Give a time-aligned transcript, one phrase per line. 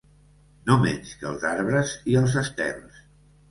[0.69, 3.01] No menys que els arbres i els estels